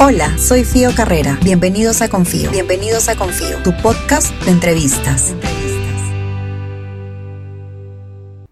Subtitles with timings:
[0.00, 1.38] Hola, soy Fío Carrera.
[1.44, 2.50] Bienvenidos a Confío.
[2.50, 5.36] Bienvenidos a Confío, tu podcast de entrevistas.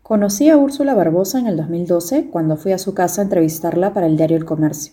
[0.04, 4.06] Conocí a Úrsula Barbosa en el 2012 cuando fui a su casa a entrevistarla para
[4.06, 4.92] el diario El Comercio.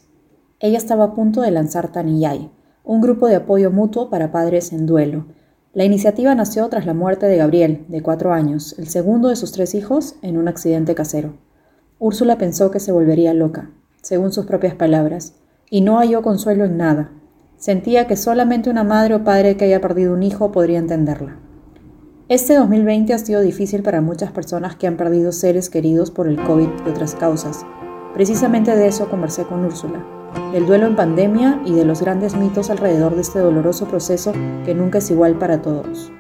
[0.60, 2.50] Ella estaba a punto de lanzar Taniyay,
[2.84, 5.28] un grupo de apoyo mutuo para padres en duelo.
[5.74, 9.52] La iniciativa nació tras la muerte de Gabriel, de cuatro años, el segundo de sus
[9.52, 11.38] tres hijos, en un accidente casero.
[12.00, 13.70] Úrsula pensó que se volvería loca,
[14.02, 15.36] según sus propias palabras,
[15.70, 17.12] y no halló consuelo en nada.
[17.58, 21.38] Sentía que solamente una madre o padre que haya perdido un hijo podría entenderla.
[22.30, 26.42] Este 2020 ha sido difícil para muchas personas que han perdido seres queridos por el
[26.42, 27.66] COVID y otras causas.
[28.14, 30.06] Precisamente de eso conversé con Úrsula,
[30.54, 34.32] del duelo en pandemia y de los grandes mitos alrededor de este doloroso proceso
[34.64, 36.12] que nunca es igual para todos.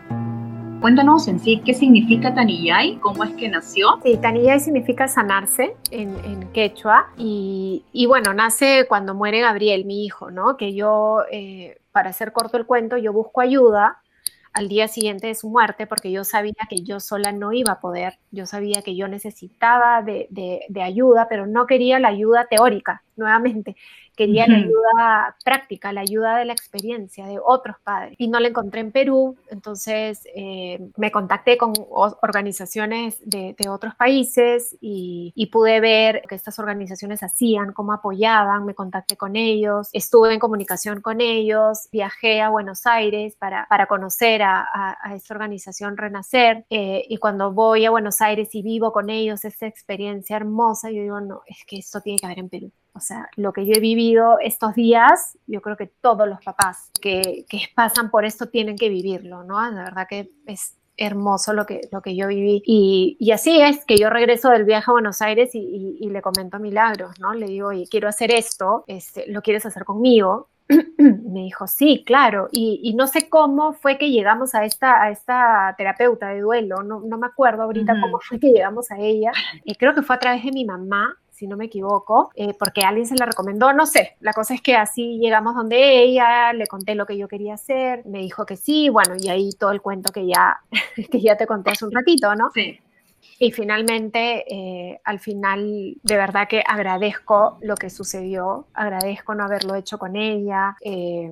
[0.81, 3.99] Cuéntanos en sí qué significa Taniyay, cómo es que nació.
[4.01, 4.17] Sí,
[4.59, 10.55] significa sanarse en, quechua y, bueno, nace cuando muere Gabriel, mi hijo, ¿no?
[10.55, 14.01] Que yo, eh, para hacer corto el cuento, yo busco ayuda
[14.53, 17.79] al día siguiente de su muerte porque yo sabía que yo sola no iba a
[17.81, 23.03] poder, yo sabía que yo necesitaba de, de ayuda, pero no quería la ayuda teórica,
[23.19, 23.75] nuevamente,
[24.19, 28.15] quería la ayuda práctica, la ayuda de la experiencia de otros padres.
[28.17, 31.71] Y no la encontré en Perú, entonces eh, me contacté con
[32.21, 39.17] organizaciones de, otros países y, pude ver que estas organizaciones hacían, cómo apoyaban, me contacté
[39.17, 44.67] con ellos, estuve en comunicación con ellos, viajé a Buenos Aires para, para conocer a,
[45.15, 49.65] esta organización Renacer eh, y cuando voy a Buenos Aires y vivo con ellos esta
[49.65, 52.71] experiencia hermosa, yo digo, no, es que esto tiene que haber en Perú.
[52.99, 56.91] O sea, lo que yo he vivido estos días, yo creo que todos los papás
[57.01, 59.55] que, pasan por esto tienen que vivirlo, ¿no?
[59.71, 62.61] La verdad que es hermoso lo que, lo que yo viví.
[62.65, 66.59] Y, así es que yo regreso del viaje a Buenos Aires y, le comento a
[66.59, 67.33] Milagros, ¿no?
[67.33, 70.49] Le digo, oye, quiero hacer esto, este, ¿lo quieres hacer conmigo?
[70.97, 72.49] me dijo, sí, claro.
[72.51, 76.99] Y, no sé cómo fue que llegamos a esta, a esta terapeuta de duelo, no,
[76.99, 79.31] no me acuerdo ahorita cómo fue que llegamos a ella.
[79.63, 82.81] y creo que fue a través de mi mamá, si no me equivoco, eh, porque
[82.81, 84.17] alguien se la recomendó, no sé.
[84.19, 88.05] La cosa es que así llegamos donde ella, le conté lo que yo quería hacer,
[88.05, 90.59] me dijo que sí, bueno, y ahí todo el cuento que ya,
[91.11, 92.51] que ya te conté hace un ratito, ¿no?
[92.53, 92.77] Sí.
[93.41, 99.75] Y finalmente, eh, al final, de verdad que agradezco lo que sucedió, agradezco no haberlo
[99.75, 100.75] hecho con ella.
[100.81, 101.31] Eh,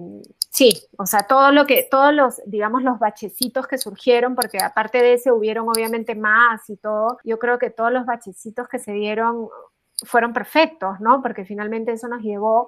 [0.50, 5.00] sí, o sea, todo lo que, todos los, digamos, los bachecitos que surgieron, porque aparte
[5.00, 8.94] de ese hubieron obviamente más y todo, yo creo que todos los bachecitos que se
[8.94, 9.50] dieron
[10.05, 11.21] fueron perfectos, ¿no?
[11.21, 12.67] Porque finalmente eso nos llevó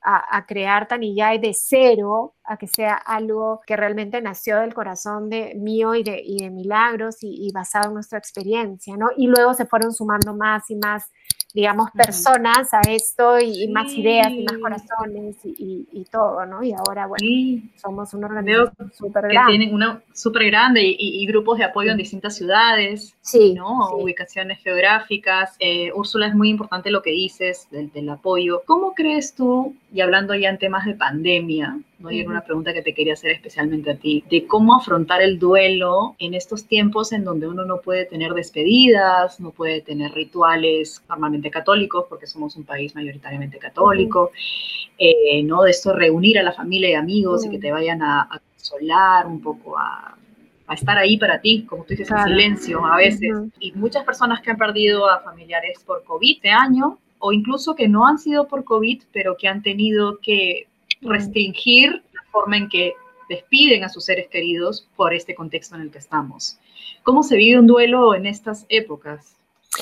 [0.00, 5.54] a, crear Taniyay de cero, a que sea algo que realmente nació del corazón de
[5.56, 9.08] mío y de, y de milagros y, basado en nuestra experiencia, ¿no?
[9.16, 11.10] Y luego se fueron sumando más y más
[11.54, 16.62] digamos, personas a esto y, más ideas y más corazones y, todo, ¿no?
[16.62, 19.52] Y ahora, bueno, somos una organización súper grande.
[19.52, 23.90] tienen una súper grande y, grupos de apoyo en distintas ciudades, sí, ¿no?
[23.96, 25.56] Ubicaciones geográficas.
[25.58, 28.62] Eh, Úrsula, es muy importante lo que dices del, del apoyo.
[28.66, 32.10] ¿Cómo crees tú, y hablando ya en temas de pandemia, ¿no?
[32.10, 35.38] Y era una pregunta que te quería hacer especialmente a ti, de cómo afrontar el
[35.38, 41.02] duelo en estos tiempos en donde uno no puede tener despedidas, no puede tener rituales
[41.08, 44.30] normalmente católicos, porque somos un país mayoritariamente católico,
[44.98, 45.62] eh, ¿no?
[45.62, 49.40] De esto reunir a la familia y amigos y que te vayan a, consolar un
[49.40, 50.14] poco, a,
[50.70, 53.36] estar ahí para ti, como tú dices, en silencio a veces.
[53.58, 57.88] Y muchas personas que han perdido a familiares por COVID este año, o incluso que
[57.88, 60.68] no han sido por COVID, pero que han tenido que
[61.00, 62.94] restringir la forma en que
[63.28, 66.58] despiden a sus seres queridos por este contexto en el que estamos.
[67.02, 69.34] ¿Cómo se vive un duelo en estas épocas?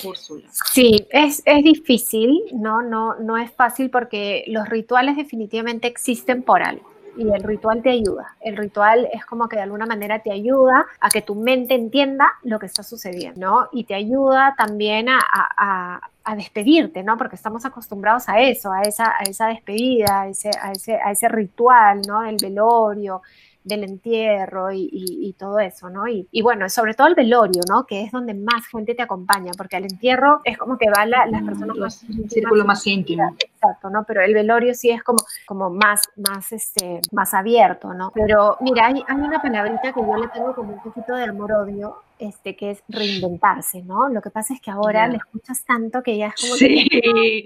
[0.03, 0.49] Úrsula.
[0.73, 2.83] Sí, es, es, difícil, ¿no?
[2.83, 7.91] No, no es fácil porque los rituales definitivamente existen por algo y el ritual te
[7.91, 8.37] ayuda.
[8.41, 12.33] El ritual es como que de alguna manera te ayuda a que tu mente entienda
[12.43, 13.69] lo que está sucediendo, ¿no?
[13.73, 17.17] Y te ayuda también a, a, a despedirte, ¿no?
[17.17, 21.13] Porque estamos acostumbrados a eso, a esa, a esa despedida, a ese, a ese, a
[21.13, 22.25] ese ritual, ¿no?
[22.25, 23.23] El velorio,
[23.67, 26.05] del entierro y, todo eso, ¿no?
[26.07, 27.85] Y, bueno, sobre todo el velorio, ¿no?
[27.85, 31.43] Que es donde más gente te acompaña, porque al entierro es como que va las
[31.43, 32.03] mm, personas más...
[32.05, 33.35] Un círculo más íntimo.
[33.39, 34.05] Exacto, ¿no?
[34.05, 38.13] Pero el velorio sí es como, como más, más, este, más abierto, ¿no?
[38.15, 41.97] Pero mira, hay, hay una palabrita que yo le tengo como un poquito de amor-odio,
[42.21, 44.09] este, que es reinventarse, ¿no?
[44.09, 46.89] Lo que pasa es que ahora le escuchas tanto que ya es como sí.
[46.89, 47.45] que...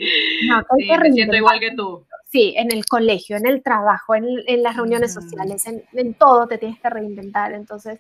[0.49, 2.05] No, sí, me siento igual que tú.
[2.31, 6.79] Sí, en el colegio, en el trabajo, en, las reuniones sociales, en, todo te tienes
[6.79, 7.53] que reinventar.
[7.53, 7.99] Entonces,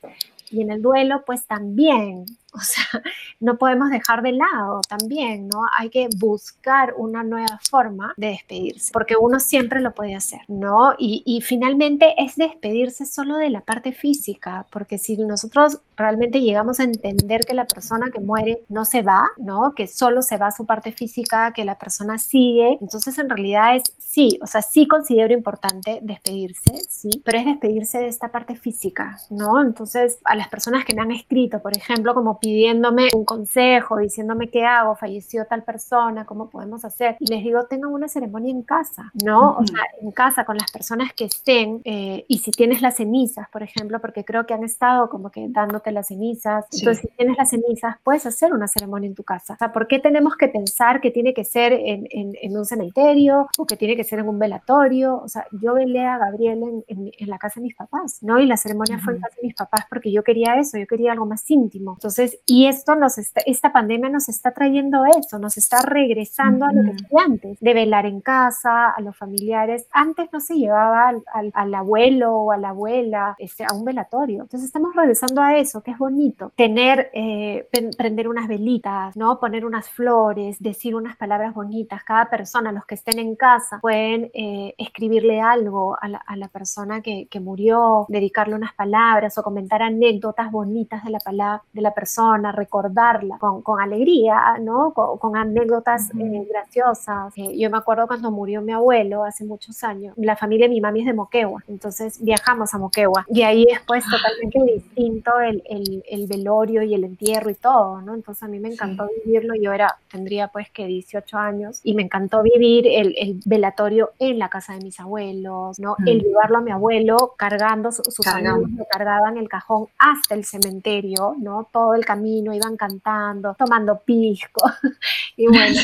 [0.50, 2.26] y en el duelo, pues también,
[2.60, 3.02] O sea,
[3.40, 5.62] no podemos dejar de lado también, ¿no?
[5.78, 10.94] Hay que buscar una nueva forma de despedirse, porque uno siempre lo puede hacer, ¿no?
[10.98, 16.80] Y, y finalmente es despedirse solo de la parte física, porque si nosotros realmente llegamos
[16.80, 19.74] a entender que la persona que muere no se va, ¿no?
[19.74, 23.84] Que solo se va su parte física, que la persona sigue, entonces en realidad es
[24.10, 29.18] sí, o sea, sí considero importante despedirse, sí, pero es despedirse de esta parte física,
[29.30, 29.62] ¿no?
[29.62, 34.50] Entonces, a las personas que me han escrito, por ejemplo, como pidiéndome un consejo, diciéndome
[34.50, 38.62] qué hago, falleció tal persona, cómo podemos hacer, y les digo, tengan una ceremonia en
[38.62, 39.56] casa, ¿no?
[39.58, 43.48] O sea, en casa con las personas que estén, eh, y si tienes las cenizas,
[43.50, 47.36] por ejemplo, porque creo que han estado como que dándote las cenizas, entonces si tienes
[47.36, 49.54] las cenizas, puedes hacer una ceremonia en tu casa.
[49.54, 52.64] O sea, ¿por qué tenemos que pensar que tiene que ser en, en, en un
[52.64, 55.20] cementerio o que tiene que ser en un velatorio?
[55.22, 58.38] O sea, yo velé a Gabriel en, en la casa de mis papás, ¿no?
[58.40, 61.12] Y la ceremonia fue en casa de mis papás porque yo quería eso, yo quería
[61.12, 61.92] algo más íntimo.
[61.94, 66.72] Entonces, y esto nos está, esta pandemia nos está trayendo eso, nos está regresando a
[66.72, 69.86] lo que fue antes, de velar en casa, a los familiares.
[69.92, 74.42] Antes no se llevaba al, al, abuelo o a la abuela este, a un velatorio.
[74.42, 76.52] Entonces, estamos regresando a eso, que es bonito.
[76.56, 79.38] Tener, eh, prender unas velitas, ¿no?
[79.40, 82.02] Poner unas flores, decir unas palabras bonitas.
[82.04, 86.48] Cada persona, los que estén en casa, pueden eh, escribirle algo a la, a la
[86.48, 91.94] persona que, que murió, dedicarle unas palabras o comentar anécdotas bonitas de la, de la
[91.94, 92.19] persona,
[92.52, 94.92] recordarla con, con alegría, ¿no?
[94.92, 97.32] Con, anécdotas eh, graciosas.
[97.36, 100.80] Eh, yo me acuerdo cuando murió mi abuelo hace muchos años, la familia de mi
[100.80, 106.02] mami es de Moquegua, entonces viajamos a Moquegua y ahí después totalmente distinto el, el,
[106.08, 108.14] el, velorio y el entierro y todo, ¿no?
[108.14, 112.02] Entonces a mí me encantó vivirlo, yo era, tendría pues que 18 años y me
[112.02, 115.96] encantó vivir el, el velatorio en la casa de mis abuelos, ¿no?
[116.06, 121.34] El llevarlo a mi abuelo cargando, sus amigos lo cargaban el cajón hasta el cementerio,
[121.38, 121.66] ¿no?
[121.70, 124.68] Todo el camino iban cantando, tomando pisco.
[125.36, 125.80] y bueno,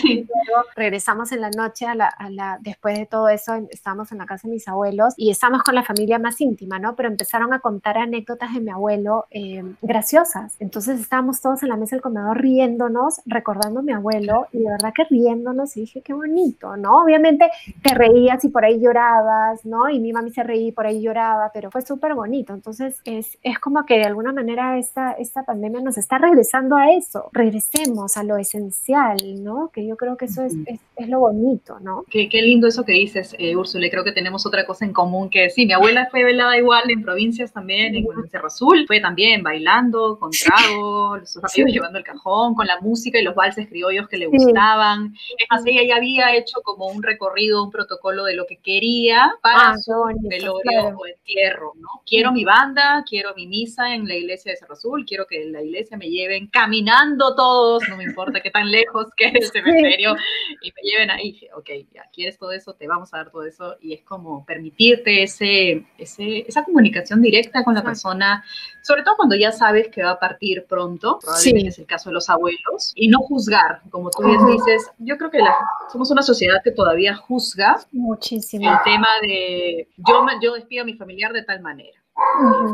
[0.75, 4.27] regresamos en la noche, a la, a la, después de todo eso, estábamos en la
[4.27, 6.97] casa de mis abuelos y estamos con la familia más íntima, ¿no?
[6.97, 10.57] Pero empezaron a contar anécdotas de mi abuelo eh, graciosas.
[10.59, 14.71] Entonces estábamos todos en la mesa del comedor riéndonos, recordando a mi abuelo y de
[14.71, 17.05] verdad que riéndonos y dije, qué bonito, ¿no?
[17.05, 17.51] Obviamente
[17.83, 19.89] te reías y por ahí llorabas, ¿no?
[19.89, 22.53] Y mi mami se reía y por ahí lloraba, pero fue súper bonito.
[22.53, 26.93] Entonces es, es como que de alguna manera esta, esta pandemia nos está regresando a
[26.93, 27.31] eso.
[27.33, 29.71] Regresemos a lo esencial, ¿no?
[29.73, 32.05] Que yo creo que eso es, es, lo bonito, ¿no?
[32.11, 33.89] Qué, qué, lindo eso que dices, eh, Úrsula.
[33.91, 37.03] Creo que tenemos otra cosa en común que sí, mi abuela fue velada igual en
[37.03, 38.85] provincias también, en, Cerro Azul.
[38.87, 43.35] Fue también bailando, con trago, sus amigos llevando el cajón, con la música y los
[43.35, 45.15] valses criollos que le gustaban.
[45.39, 49.33] Es más, ella ya había hecho como un recorrido, un protocolo de lo que quería
[49.43, 49.93] para ah, su
[50.23, 51.89] velorio o entierro, ¿no?
[52.07, 55.53] Quiero mi banda, quiero mi misa en la iglesia de Cerro Azul, quiero que en
[55.53, 60.17] la iglesia me lleven caminando todos, no me importa qué tan lejos quede el cementerio,
[60.63, 61.41] y me lleven ahí.
[61.57, 65.23] Ok, ya quieres todo eso, te vamos a dar todo eso, y es como permitirte
[65.23, 68.45] ese, ese esa comunicación directa con la persona,
[68.83, 72.15] sobre todo cuando ya sabes que va a partir pronto, probablemente es el caso de
[72.15, 75.57] los abuelos, y no juzgar, como tú bien dices, yo creo que la,
[75.91, 78.71] somos una sociedad que todavía juzga muchísimo.
[78.71, 82.01] el tema de yo, yo despido a mi familiar de tal manera.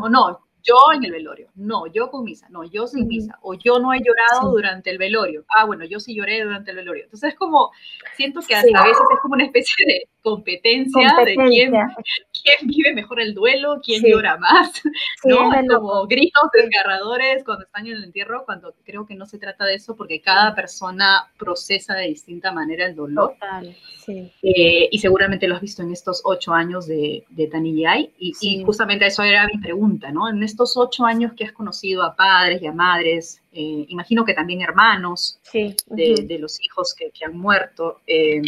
[0.02, 3.54] O no, yo en el velorio, no, yo con misa, no, yo sin misa, o
[3.54, 7.04] yo no he llorado durante el velorio, ah, bueno, yo sí lloré durante el velorio.
[7.04, 7.72] Entonces es como,
[8.16, 13.20] siento que a veces es como una especie de competencia, de quién, quién, vive mejor
[13.20, 14.80] el duelo, quién llora más,
[15.24, 15.52] ¿no?
[15.52, 19.64] Es como gritos desgarradores cuando están en el entierro, cuando creo que no se trata
[19.64, 23.32] de eso, porque cada persona procesa de distinta manera el dolor.
[23.32, 24.32] Total, sí.
[24.42, 27.72] Eh, y seguramente lo has visto en estos ocho años de, de Tani
[28.18, 30.28] y, y justamente eso era mi pregunta, ¿no?
[30.28, 34.34] En estos ocho años que has conocido a padres y a madres, eh, imagino que
[34.34, 38.40] también hermanos de, los hijos que, han muerto, eh,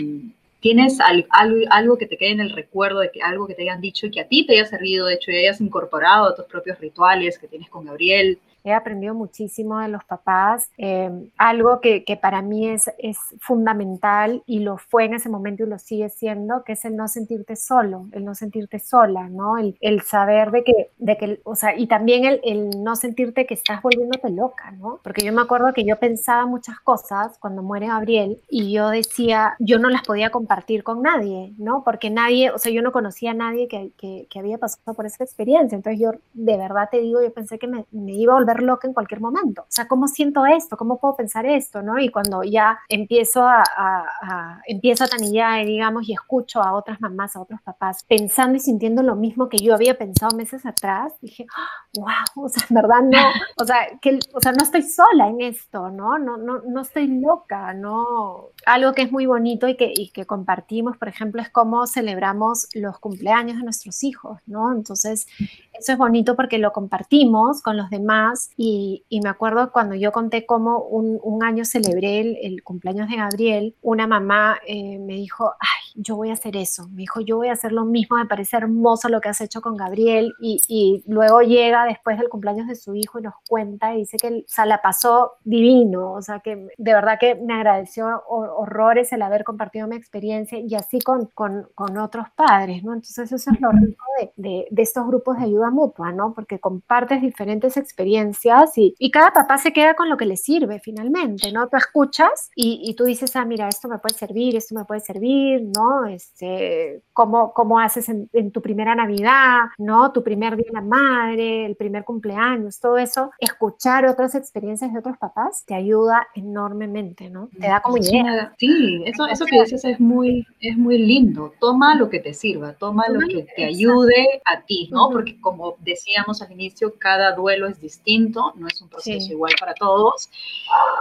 [0.61, 4.06] ¿tienes algo que te quede en el recuerdo de que algo que te hayan dicho
[4.06, 6.78] y que a ti te haya servido, de hecho, y hayas incorporado a tus propios
[6.78, 8.38] rituales que tienes con Gabriel?
[8.64, 14.42] He aprendido muchísimo de los papás, eh, algo que, que, para mí es, es fundamental
[14.47, 17.56] y lo fue en ese momento y lo sigue siendo, que es el no sentirte
[17.56, 19.59] solo, el no sentirte sola, ¿no?
[19.59, 23.47] El, el saber de que, de que, o sea, y también el, el, no sentirte
[23.47, 24.99] que estás volviéndote loca, ¿no?
[25.04, 29.56] Porque yo me acuerdo que yo pensaba muchas cosas cuando muere Gabriel y yo decía,
[29.59, 31.85] yo no las podía compartir con nadie, ¿no?
[31.85, 35.04] Porque nadie, o sea, yo no conocía a nadie que, que, que había pasado por
[35.04, 38.37] esa experiencia, entonces yo de verdad te digo, yo pensé que me, me iba a
[38.37, 39.62] volver volver loca en cualquier momento.
[39.62, 40.76] O sea, ¿cómo siento esto?
[40.76, 41.82] ¿Cómo puedo pensar esto?
[41.82, 41.99] ¿no?
[41.99, 47.37] Y cuando ya empiezo a, a, empiezo a tanillar, digamos, y escucho a otras mamás,
[47.37, 51.46] a otros papás, pensando y sintiendo lo mismo que yo había pensado meses atrás, dije,
[51.94, 53.18] wow, o sea, en verdad no,
[53.56, 56.18] o sea, que, o sea, no estoy sola en esto, ¿no?
[56.18, 58.50] No, no, no estoy loca, ¿no?
[58.66, 62.68] Algo que es muy bonito y que, y que compartimos, por ejemplo, es cómo celebramos
[62.75, 64.73] los cumpleaños de nuestros hijos, ¿no?
[64.73, 65.26] Entonces,
[65.73, 70.47] eso es bonito porque lo compartimos con los demás y, me acuerdo cuando yo conté
[70.47, 76.17] cómo un, año celebré el, cumpleaños de Gabriel, una mamá eh, me dijo, ay, yo
[76.17, 79.09] voy a hacer eso, me dijo, yo voy a hacer lo mismo, me parece hermoso
[79.09, 82.95] lo que has hecho con Gabriel y, y luego llega después del cumpleaños de su
[82.95, 86.69] hijo y nos cuenta y dice que, o sea, la pasó divino, o sea, que
[86.77, 91.69] de verdad que me agradeció horrores el haber compartido mi experiencia y así con, con,
[91.75, 92.93] con otros padres, ¿no?
[92.95, 96.35] Entonces eso es lo rico de, de, de estos grupos de ayuda mutua, ¿no?
[96.35, 100.81] Porque compartes diferentes experiencias y, y, cada papá se queda con lo que le sirve
[100.81, 101.69] finalmente, ¿no?
[101.69, 105.01] Tú escuchas y, y, tú dices, ah, mira, esto me puede servir, esto me puede
[105.01, 105.84] servir, ¿no?
[106.07, 110.12] Este, ¿cómo, cómo haces en, tu primera Navidad, ¿no?
[110.12, 113.31] Tu primer día de la madre, el primer cumpleaños, todo eso.
[113.38, 117.49] Escuchar otras experiencias de otros papás te ayuda enormemente, ¿no?
[117.59, 118.53] Te da como idea.
[118.59, 121.53] Sí, eso, eso que dices es muy, es muy lindo.
[121.59, 125.09] Toma lo que te sirva, toma lo que te ayude a ti, ¿no?
[125.11, 129.53] Porque como como decíamos al inicio, cada duelo es distinto, no es un proceso igual
[129.59, 130.29] para todos.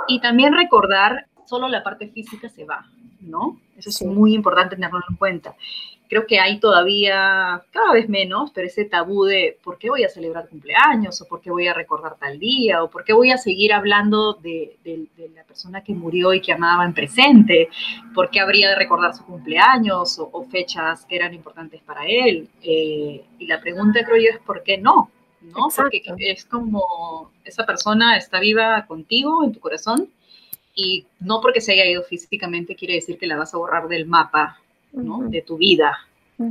[0.07, 2.85] Y también recordar, solo la parte física se va,
[3.27, 3.57] ¿no?
[3.77, 5.55] Eso es muy importante tenerlo en cuenta.
[6.09, 10.09] Creo que hay todavía, cada vez menos, pero ese tabú de por qué voy a
[10.09, 13.37] celebrar cumpleaños, o por qué voy a recordar tal día, o por qué voy a
[13.37, 14.77] seguir hablando de,
[15.33, 17.69] la persona que murió y que amaba en presente,
[18.13, 22.47] por qué habría de recordar su cumpleaños o, fechas que eran importantes para él.
[22.61, 25.09] Eh, y la pregunta, creo yo, es por qué no,
[25.41, 25.69] ¿no?
[25.75, 30.09] Porque es como esa persona está viva contigo en tu corazón
[30.75, 34.05] y no porque se haya ido físicamente quiere decir que la vas a borrar del
[34.05, 34.59] mapa
[34.91, 35.19] ¿no?
[35.29, 35.97] de tu vida,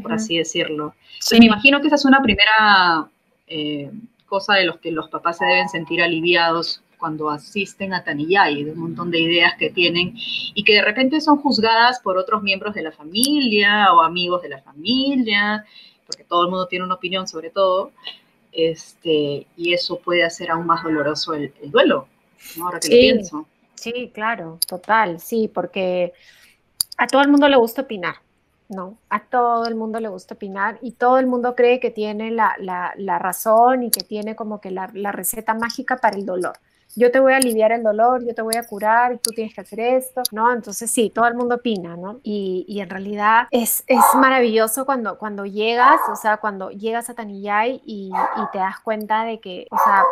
[0.02, 0.94] por así decirlo.
[1.38, 3.08] me imagino que esa es una primera
[3.46, 3.90] eh,
[4.26, 8.70] cosa de los que los papás se deben sentir aliviados cuando asisten a Taniyay, de
[8.70, 12.74] un montón de ideas que tienen y que de repente son juzgadas por otros miembros
[12.74, 15.64] de la familia o amigos de la familia,
[16.06, 17.90] porque todo el mundo tiene una opinión sobre todo,
[18.52, 22.06] este, y eso puede hacer aún más doloroso el, duelo,
[22.62, 23.46] ahora que lo pienso.
[23.82, 26.12] Sí, claro, total, sí, porque
[26.98, 28.14] a todo el mundo le gusta opinar,
[28.68, 28.96] ¿no?
[29.10, 33.18] A todo el mundo le gusta opinar y todo el mundo cree que tiene la,
[33.18, 36.52] razón y que tiene como que la, receta mágica para el dolor.
[36.94, 39.52] Yo te voy a aliviar el dolor, yo te voy a curar y tú tienes
[39.52, 40.52] que hacer esto, ¿no?
[40.52, 42.20] Entonces sí, todo el mundo opina, ¿no?
[42.22, 47.82] Y, en realidad es, es, maravilloso cuando, cuando llegas, o sea, cuando llegas a Taniyay
[47.84, 50.04] y, y te das cuenta de que, o sea,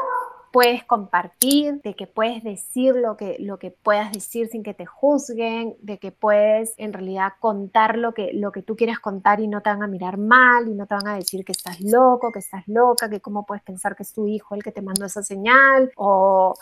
[0.53, 4.87] puedes compartir, de que puedes decir lo que, lo que puedas decir sin que te
[4.87, 9.49] juzguen, de que puedes en realidad contar lo que, lo que tú quieres contar y
[9.49, 12.33] no te van a mirar mal y no te van a decir que estás loco,
[12.33, 15.07] que estás loca, que cómo puedes pensar que es tu hijo el que te mandó
[15.07, 16.55] esa señal o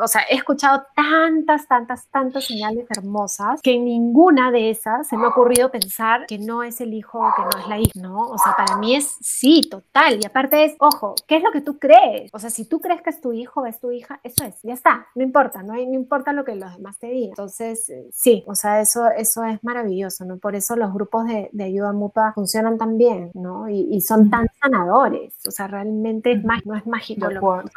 [0.00, 5.16] o sea, he escuchado tantas, tantas, tantas señales hermosas que en ninguna de esas se
[5.16, 7.92] me ha ocurrido pensar que no es el hijo o que no es la hija,
[8.00, 8.20] ¿no?
[8.28, 10.18] O sea, para mí es sí, total.
[10.20, 12.30] Y aparte es, ojo, ¿qué es lo que tú crees?
[12.32, 14.60] O sea, si tú crees que es tu hijo o es tu hija, eso es,
[14.62, 17.30] ya está, no importa, no, no importa lo que los demás te digan.
[17.30, 20.38] Entonces, eh, sí, o sea, eso, eso es maravilloso, ¿no?
[20.38, 23.68] Por eso los grupos de, de ayuda mutua funcionan tan bien, ¿no?
[23.68, 27.26] Y, y, son tan sanadores, o sea, realmente es no es mágico.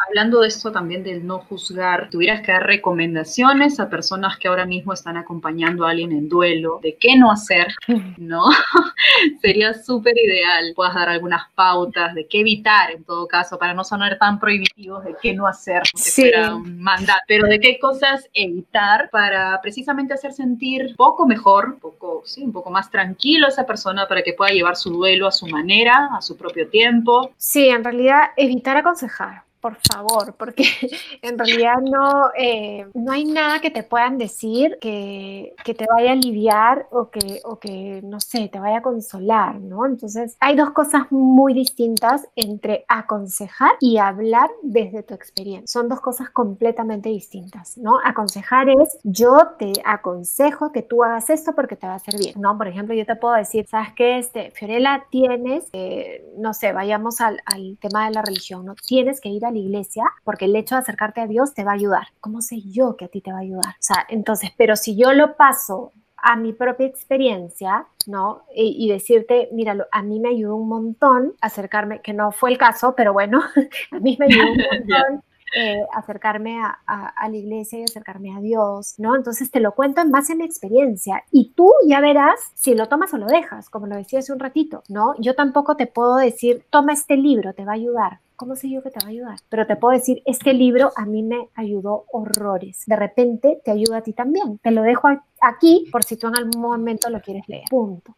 [0.07, 4.65] Hablando de esto también del no juzgar tuvieras que dar recomendaciones a personas que ahora
[4.65, 7.67] mismo están acompañando a alguien en duelo, de qué no hacer,
[8.17, 8.45] ¿no?
[9.41, 10.73] Sería súper ideal.
[10.75, 15.03] Puedas dar algunas pautas de qué evitar en todo caso, para no sonar tan prohibitivos
[15.03, 20.13] de qué no hacer, si fuera un mandato, pero de qué cosas evitar para precisamente
[20.13, 24.07] hacer sentir un poco mejor, un poco, sí, un poco más tranquilo a esa persona
[24.07, 27.31] para que pueda llevar su duelo a su manera, a su propio tiempo.
[27.37, 30.63] Sí, en realidad evitar aconsejar por favor, porque
[31.23, 36.11] en realidad no, eh, no hay nada que te puedan decir que, que, te vaya
[36.11, 39.87] a aliviar o que, o que, no sé, te vaya a consolar, ¿no?
[39.87, 45.65] Entonces, hay dos cosas muy distintas entre aconsejar y hablar desde tu experiencia.
[45.65, 47.97] Son dos cosas completamente distintas, ¿no?
[48.05, 52.55] Aconsejar es, yo te aconsejo que tú hagas esto porque te va a servir, ¿no?
[52.55, 54.19] Por ejemplo, yo te puedo decir, ¿sabes qué?
[54.19, 58.75] Este, Fiorella, tienes, eh, no sé, vayamos al, al tema de la religión, ¿no?
[58.75, 61.75] Tienes que ir a iglesia, porque el hecho de acercarte a Dios te va a
[61.75, 62.07] ayudar.
[62.19, 63.69] ¿Cómo sé yo que a ti te va a ayudar?
[63.69, 68.43] O sea, entonces, pero si yo lo paso a mi propia experiencia, ¿no?
[68.55, 72.95] Y, decirte, mira, a mí me ayudó un montón acercarme, que no fue el caso,
[72.95, 73.41] pero bueno,
[73.91, 75.23] a mí me ayudó un montón
[75.55, 79.15] eh, acercarme a, a, la iglesia y acercarme a Dios, ¿no?
[79.15, 82.87] Entonces te lo cuento en base a mi experiencia y tú ya verás si lo
[82.87, 85.13] tomas o lo dejas, como lo decía hace un ratito, ¿no?
[85.19, 88.19] Yo tampoco te puedo decir, toma este libro, te va a ayudar.
[88.35, 89.39] ¿Cómo sé yo que te va a ayudar?
[89.49, 92.83] Pero te puedo decir, este libro a mí me ayudó horrores.
[92.85, 94.59] De repente te ayuda a ti también.
[94.59, 95.07] Te lo dejo
[95.41, 97.65] aquí por si tú en algún momento lo quieres leer.
[97.69, 98.15] Punto.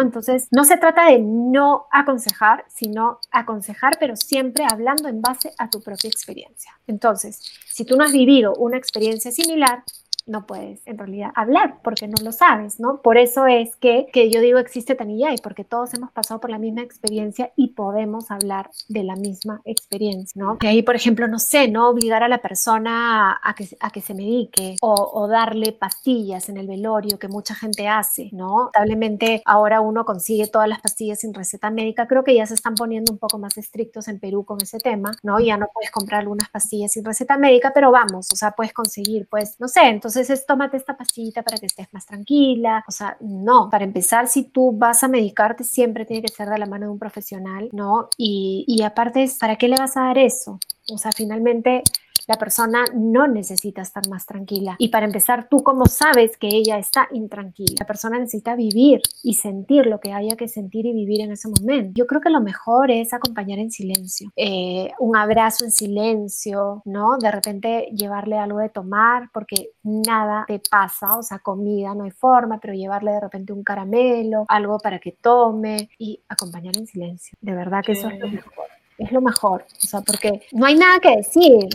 [0.00, 5.70] Entonces, no se trata de no aconsejar, sino aconsejar, pero siempre hablando en base a
[5.70, 6.72] tu propia experiencia.
[6.86, 9.82] Entonces, si tú no has vivido una experiencia similar,
[10.26, 13.02] no puedes en realidad hablar porque no lo sabes, ¿no?
[13.02, 16.58] Por eso es que, que yo digo existe Tanillay, porque todos hemos pasado por la
[16.58, 20.58] misma experiencia y podemos hablar de la misma experiencia, ¿no?
[20.58, 21.90] Que ahí, por ejemplo, no sé, ¿no?
[21.90, 26.56] Obligar a la persona a que, a que se medique o, o darle pastillas en
[26.56, 28.70] el velorio que mucha gente hace, ¿no?
[28.74, 32.74] Lamentablemente ahora uno consigue todas las pastillas sin receta médica, creo que ya se están
[32.74, 35.40] poniendo un poco más estrictos en Perú con ese tema, ¿no?
[35.40, 39.26] Ya no puedes comprar algunas pastillas sin receta médica, pero vamos, o sea, puedes conseguir,
[39.28, 42.84] pues, no sé, entonces entonces es tómate esta pastillita para que estés más tranquila.
[42.86, 46.58] O sea, no, para empezar, si tú vas a medicarte, siempre tiene que ser de
[46.58, 48.08] la mano de un profesional, ¿no?
[48.16, 50.60] Y, y aparte, ¿para qué le vas a dar eso?
[50.92, 51.82] O sea, finalmente
[52.26, 54.76] la persona no necesita estar más tranquila.
[54.78, 59.34] Y para empezar, tú como sabes que ella está intranquila, la persona necesita vivir y
[59.34, 61.92] sentir lo que haya que sentir y vivir en ese momento.
[61.94, 67.18] Yo creo que lo mejor es acompañar en silencio, eh, un abrazo en silencio, ¿no?
[67.18, 72.10] De repente llevarle algo de tomar porque nada te pasa, o sea, comida no hay
[72.10, 77.36] forma, pero llevarle de repente un caramelo, algo para que tome y acompañar en silencio.
[77.40, 78.64] De verdad que eso es lo mejor
[78.98, 81.68] es lo mejor, o sea, porque no hay nada que decir.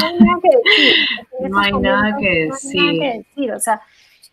[0.00, 0.96] no hay nada que decir.
[1.50, 3.52] No hay nada que decir.
[3.52, 3.80] O sea,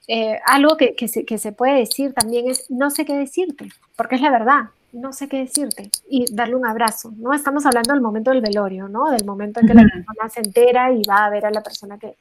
[0.07, 3.69] eh, algo que, que, se, que se puede decir también es no sé qué decirte,
[3.95, 7.33] porque es la verdad no sé qué decirte y darle un abrazo, ¿no?
[7.33, 9.11] Estamos hablando del momento del velorio, ¿no?
[9.11, 11.97] Del momento en que la persona se entera y va a ver a la persona
[11.97, 12.15] que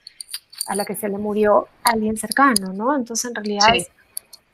[0.67, 2.95] a la que se le murió alguien cercano, ¿no?
[2.95, 3.75] Entonces en realidad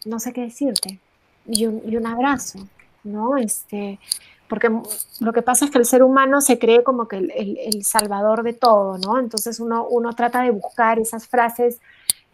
[0.05, 1.01] no sé qué decirte
[1.47, 2.61] y un, y un abrazo,
[3.03, 3.37] ¿no?
[3.37, 3.99] Este,
[4.49, 4.71] porque
[5.21, 8.53] lo que pasa es que el ser humano se cree como que el, salvador de
[8.53, 9.19] todo, ¿no?
[9.19, 11.81] Entonces uno, uno trata de buscar esas frases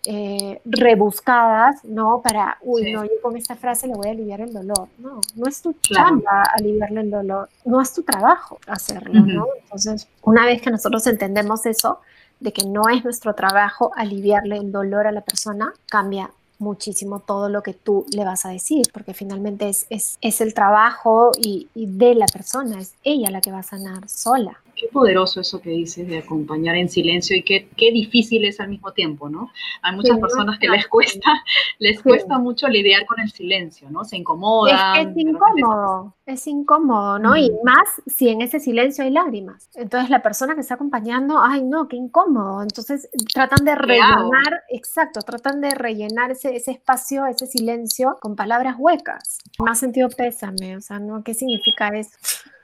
[0.05, 2.23] eh, rebuscadas, ¿no?
[2.23, 4.89] Para, uy, no, yo con esta frase le voy a aliviar el dolor.
[4.99, 9.47] No, no es tu chamba aliviarle el dolor, no es tu trabajo hacerlo, ¿no?
[9.63, 12.01] Entonces, una vez que nosotros entendemos eso,
[12.41, 17.49] de que no es nuestro trabajo aliviarle el dolor a la persona, cambia muchísimo todo
[17.49, 21.69] lo que tú le vas a decir, porque finalmente es, es, es el trabajo y,
[21.75, 24.61] y, de la persona, es ella la que va a sanar sola.
[24.81, 28.71] Qué poderoso eso que dices de acompañar en silencio y qué, qué difícil es al
[28.71, 29.53] mismo tiempo, ¿no?
[29.83, 31.31] Hay muchas personas que les cuesta,
[31.79, 34.07] les cuesta mucho lidiar con el silencio, ¿no?
[34.07, 34.97] Se incomodan.
[34.97, 37.37] Es, es incómodo, es incómodo, ¿no?
[37.37, 39.69] Y más si en ese silencio hay lágrimas.
[39.75, 42.63] Entonces la persona que está acompañando, ay no, qué incómodo.
[42.63, 48.77] Entonces tratan de rellenar, exacto, tratan de rellenar ese, ese espacio, ese silencio con palabras
[48.79, 49.41] huecas.
[49.69, 51.23] Ha sentido pésame, o sea, ¿no?
[51.23, 52.17] ¿Qué significa eso?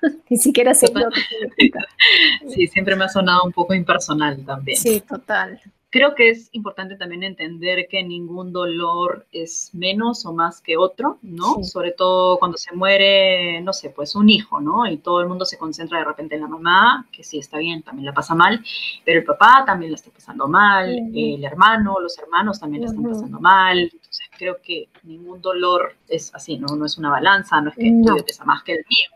[0.31, 1.81] Ni siquiera sé lo que significa.
[2.49, 4.79] Sí, siempre me ha sonado un poco impersonal también.
[4.79, 5.61] Sí, total.
[5.91, 11.19] Creo que es importante también entender que ningún dolor es menos o más que otro,
[11.23, 11.63] ¿no?
[11.63, 14.87] Sobre todo cuando se muere, no sé, pues un hijo, ¿no?
[14.87, 17.83] Y todo el mundo se concentra de repente en la mamá, que sí está bien,
[17.83, 18.63] también la pasa mal,
[19.05, 23.05] pero el papá también la está pasando mal, el hermano, los hermanos también la están
[23.05, 23.79] pasando mal.
[23.79, 26.77] Entonces creo que ningún dolor es así, ¿no?
[26.77, 29.16] No es una balanza, no es que el tuyo pesa más que el mío.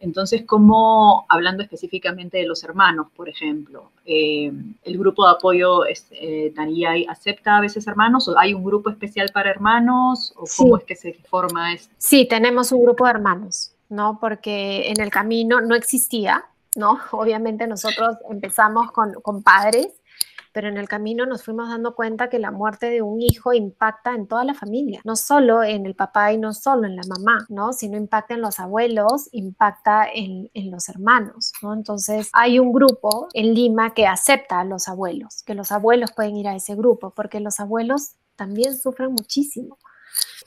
[0.00, 4.52] Entonces, como hablando específicamente de los hermanos, por ejemplo, eh,
[4.82, 6.52] el grupo de apoyo eh,
[7.08, 10.96] acepta a veces hermanos o hay un grupo especial para hermanos o cómo es que
[10.96, 11.94] se forma esto?
[11.98, 14.18] Sí, tenemos un grupo de hermanos, ¿no?
[14.20, 16.98] Porque en el camino no existía, ¿no?
[17.12, 19.88] Obviamente nosotros empezamos con, con padres
[20.54, 24.14] pero en el camino nos fuimos dando cuenta que la muerte de un hijo impacta
[24.14, 27.44] en toda la familia, no solo en el papá y no solo en la mamá,
[27.48, 27.72] ¿no?
[27.72, 31.74] Sino impacta en los abuelos, impacta en, en los hermanos, ¿no?
[31.74, 36.36] Entonces hay un grupo en Lima que acepta a los abuelos, que los abuelos pueden
[36.36, 39.76] ir a ese grupo, porque los abuelos también sufren muchísimo.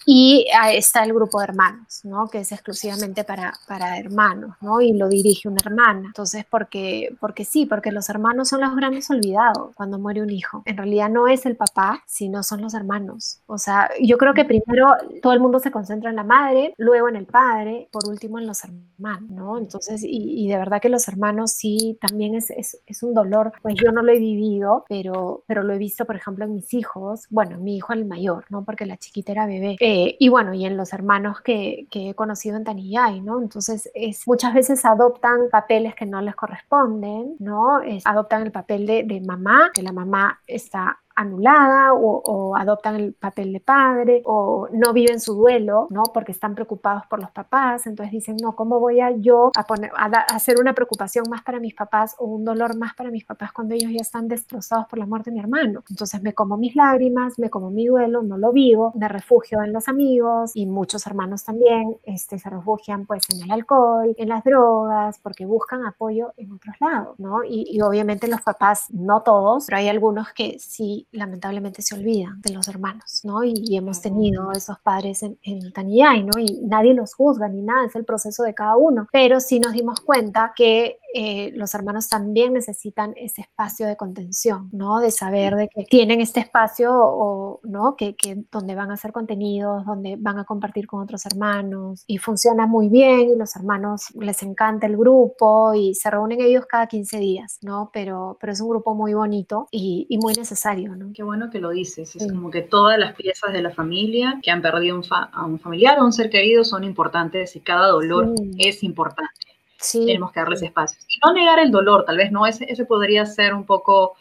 [0.09, 2.29] Y está el grupo de hermanos, ¿no?
[2.29, 4.79] Que es exclusivamente para, para hermanos, ¿no?
[4.79, 6.03] Y lo dirige una hermana.
[6.05, 10.63] Entonces, porque, porque sí, porque los hermanos son los grandes olvidados cuando muere un hijo.
[10.63, 13.41] En realidad no es el papá, sino son los hermanos.
[13.47, 14.87] O sea, yo creo que primero
[15.21, 18.47] todo el mundo se concentra en la madre, luego en el padre, por último en
[18.47, 19.57] los hermanos, ¿no?
[19.57, 23.51] Entonces, y, y de verdad que los hermanos sí, también es, es, es, un dolor.
[23.61, 26.73] Pues yo no lo he vivido, pero, pero lo he visto, por ejemplo, en mis
[26.73, 27.25] hijos.
[27.29, 28.63] Bueno, mi hijo el mayor, ¿no?
[28.63, 29.75] Porque la chiquita era bebé.
[29.81, 33.41] Eh, Eh, y bueno, y en los hermanos que, que he conocido en Taniyay, ¿no?
[33.41, 37.81] Entonces, es, muchas veces adoptan papeles que no les corresponden, ¿no?
[38.05, 43.59] adoptan el papel de mamá, que la mamá está anulada o, adoptan el papel de
[43.59, 46.03] padre o no viven su duelo, ¿no?
[46.13, 49.91] Porque están preocupados por los papás, entonces dicen, no, ¿cómo voy a yo a, poner,
[49.95, 53.51] a, hacer una preocupación más para mis papás o un dolor más para mis papás
[53.51, 55.83] cuando ellos ya están destrozados por la muerte de mi hermano?
[55.89, 59.73] Entonces me como mis lágrimas, me como mi duelo, no lo vivo, me refugio en
[59.73, 64.43] los amigos y muchos hermanos también este, se refugian pues en el alcohol, en las
[64.43, 67.43] drogas, porque buscan apoyo en otros lados, ¿no?
[67.43, 72.41] Y, y obviamente los papás, no todos, pero hay algunos que sí lamentablemente se olvidan
[72.41, 73.43] de los hermanos, ¿no?
[73.43, 76.39] Y, hemos tenido esos padres en, en ¿no?
[76.39, 79.07] Y nadie los juzga ni nada, es el proceso de cada uno.
[79.11, 84.69] Pero sí nos dimos cuenta que eh, los hermanos también necesitan ese espacio de contención,
[84.71, 84.99] ¿no?
[84.99, 87.95] De saber de que tienen este espacio, o, ¿no?
[87.95, 92.17] Que, que, donde van a hacer contenidos, donde van a compartir con otros hermanos y
[92.17, 96.87] funciona muy bien y los hermanos les encanta el grupo y se reúnen ellos cada
[96.87, 97.89] 15 días, ¿no?
[97.93, 101.11] Pero, pero es un grupo muy bonito y, y muy necesario, ¿no?
[101.13, 102.15] Qué bueno que lo dices.
[102.15, 105.99] Es como que todas las piezas de la familia que han perdido a un familiar
[105.99, 109.56] o un ser querido son importantes y cada dolor es importante.
[109.77, 110.05] Sí.
[110.05, 110.99] Tenemos que darles espacio.
[111.07, 114.15] Y no negar el dolor, tal vez no, ese, ese podría ser un poco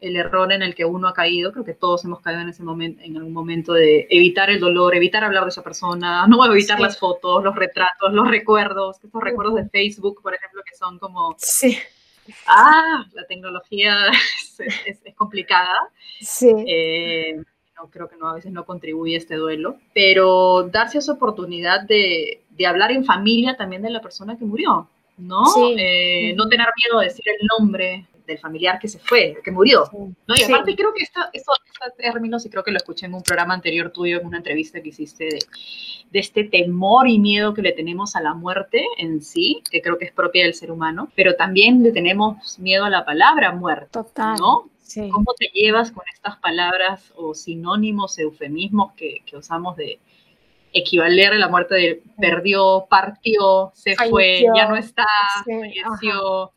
[0.00, 2.62] el error en el que uno ha caído, creo que todos hemos caído en ese
[2.62, 6.78] momento, en algún momento de evitar el dolor, evitar hablar de esa persona, no evitar
[6.78, 11.34] las fotos, los retratos, los recuerdos, estos recuerdos de Facebook, por ejemplo, que son como
[11.38, 11.76] sí
[12.46, 13.96] ah, la tecnología
[14.86, 15.90] es, complicada.
[16.20, 16.52] Sí.
[16.66, 17.42] Eh,
[17.78, 21.82] no, creo que no, a veces no contribuye a este duelo, pero darse esa oportunidad
[21.82, 25.44] de, de hablar en familia también de la persona que murió, ¿no?
[25.76, 29.90] Eh, no tener miedo de decir el nombre, del familiar que se fue, que murió.
[29.92, 30.34] ¿no?
[30.36, 31.56] Y aparte creo que esta, estos
[31.96, 34.90] términos, y creo que lo escuché en un programa anterior tuyo, en una entrevista que
[34.90, 35.38] hiciste de,
[36.10, 39.98] de este temor y miedo que le tenemos a la muerte en sí, que creo
[39.98, 43.88] que es propia del ser humano, pero también le tenemos miedo a la palabra muerte,
[43.90, 44.36] Total.
[44.38, 44.68] ¿no?
[45.10, 50.00] ¿Cómo te llevas con estas palabras o sinónimos, eufemismos que, que usamos de
[50.72, 55.06] equivaler a la muerte de perdió, partió, se fue, ya no está,
[55.44, 56.52] falleció?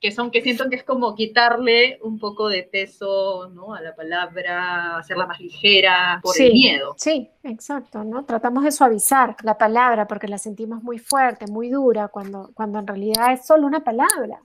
[0.00, 3.74] que son que siento que es como quitarle un poco de peso ¿no?
[3.74, 6.94] a la palabra, hacerla más ligera por el miedo.
[6.96, 8.24] Sí, exacto, ¿no?
[8.24, 12.86] Tratamos de suavizar la palabra porque la sentimos muy fuerte, muy dura, cuando, cuando en
[12.86, 14.40] realidad es solo una palabra.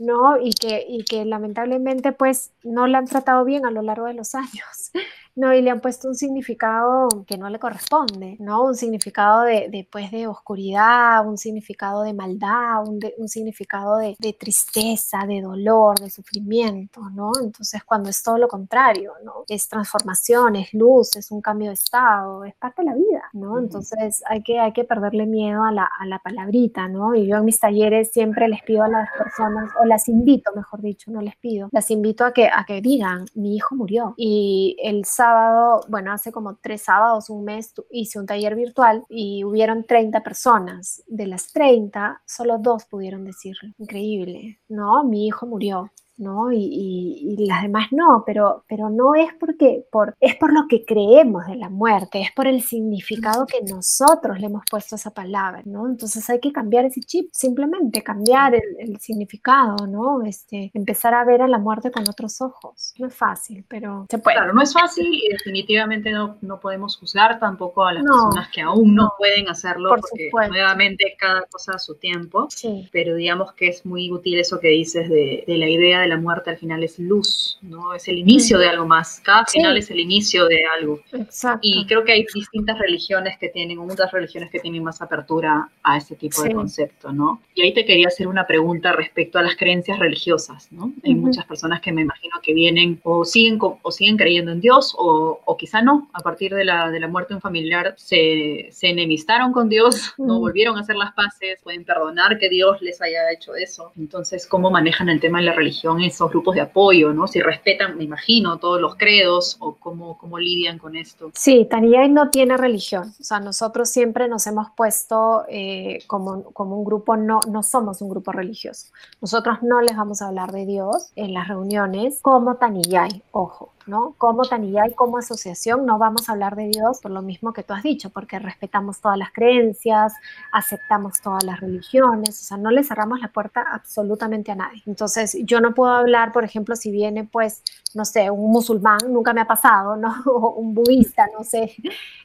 [0.00, 0.38] ¿No?
[0.40, 4.14] Y que, y que lamentablemente pues no la han tratado bien a lo largo de
[4.14, 4.90] los años.
[5.36, 8.64] No, y le han puesto un significado que no le corresponde, ¿no?
[8.64, 14.32] Un significado de, pues, de oscuridad, un significado de maldad, un, un significado de, de,
[14.32, 17.32] tristeza, de dolor, de sufrimiento, ¿no?
[17.42, 19.44] Entonces, cuando es todo lo contrario, ¿no?
[19.48, 23.58] Es transformación, es luz, es un cambio de estado, es parte de la vida, ¿no?
[23.58, 27.14] Entonces, hay que, hay que perderle miedo a la, a la palabrita, ¿no?
[27.14, 30.80] Y yo en mis talleres siempre les pido a las personas, o las invito, mejor
[30.80, 34.14] dicho, no les pido, las invito a que, a que digan, mi hijo murió.
[34.16, 39.44] Y el sábado bueno, hace como tres sábados, un mes, hice un taller virtual y
[39.44, 41.02] hubieron 30 personas.
[41.06, 43.68] De las 30, solo dos pudieron decirlo.
[43.76, 45.04] Increíble, ¿no?
[45.04, 45.92] Mi hijo murió.
[46.20, 46.52] ¿No?
[46.52, 51.46] Y, las demás no, pero, pero no es porque, por, es por lo que creemos
[51.46, 55.62] de la muerte, es por el significado que nosotros le hemos puesto a esa palabra,
[55.64, 55.88] ¿no?
[55.88, 60.22] Entonces hay que cambiar ese chip, simplemente cambiar el, significado, ¿no?
[60.22, 62.92] Este, empezar a ver a la muerte con otros ojos.
[62.98, 64.36] No es fácil, pero se puede.
[64.36, 68.60] Claro, no es fácil y definitivamente no, no podemos juzgar tampoco a las personas que
[68.60, 72.88] aún no, pueden hacerlo, porque nuevamente cada cosa a su tiempo, sí.
[72.92, 76.18] pero digamos que es muy útil eso que dices de, de la idea de la
[76.18, 77.94] muerte al final es luz, ¿no?
[77.94, 79.20] Es el inicio de algo más.
[79.24, 81.00] Cada final es el inicio de algo.
[81.12, 81.60] Exacto.
[81.62, 85.96] Y creo que hay distintas religiones que tienen, muchas religiones que tienen más apertura a
[85.96, 87.40] ese tipo de concepto, ¿no?
[87.54, 90.92] Y ahí te quería hacer una pregunta respecto a las creencias religiosas, ¿no?
[91.04, 94.94] Hay muchas personas que me imagino que vienen o siguen, o siguen creyendo en Dios
[94.98, 98.68] o, o quizá no, a partir de la, de la muerte de un familiar se,
[98.70, 103.00] se enemistaron con Dios, no volvieron a hacer las paces, pueden perdonar que Dios les
[103.00, 103.92] haya hecho eso.
[103.98, 107.26] Entonces, ¿cómo manejan el tema de la religión esos grupos de apoyo, ¿no?
[107.26, 111.30] Si respetan, me imagino, todos los credos o cómo, cómo lidian con esto.
[111.34, 113.12] Sí, Taniyay no tiene religión.
[113.20, 118.02] O sea, nosotros siempre nos hemos puesto eh, como, como un grupo, no, no somos
[118.02, 118.88] un grupo religioso.
[119.20, 123.72] Nosotros no les vamos a hablar de Dios en las reuniones como Taniyay, ojo.
[123.90, 124.14] ¿No?
[124.16, 127.62] Como Tanilla y como asociación no vamos a hablar de Dios por lo mismo que
[127.62, 130.14] tú has dicho, porque respetamos todas las creencias,
[130.52, 134.82] aceptamos todas las religiones, o sea, no le cerramos la puerta absolutamente a nadie.
[134.86, 137.62] Entonces, yo no puedo hablar, por ejemplo, si viene, pues,
[137.94, 140.14] no sé, un musulmán, nunca me ha pasado, ¿no?
[140.30, 141.74] O un budista, no sé,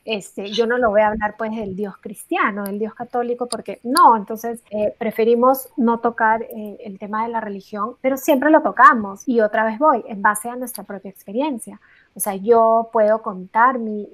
[0.05, 3.79] este, yo no lo voy a hablar, pues, del Dios cristiano, del Dios católico, porque
[3.83, 8.61] no, entonces eh, preferimos no tocar eh, el tema de la religión, pero siempre lo
[8.61, 11.54] tocamos y otra vez voy, en base a nuestra propia experiencia.
[11.57, 11.79] 같呀.
[12.15, 14.07] O sea, yo puedo contar mi,